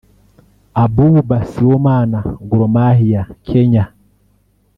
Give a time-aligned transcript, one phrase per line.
[0.83, 2.19] Abouba Sibomana
[2.49, 3.83] (Gor Mahia/Kenya)